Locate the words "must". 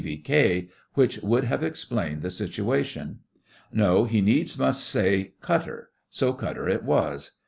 4.57-4.83